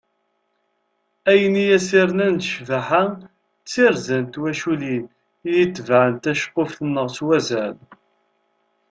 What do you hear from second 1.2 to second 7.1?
Ayen i as-yernan ccbaḥa d tirza n twaculin i itebɛen taceqquft-nneɣ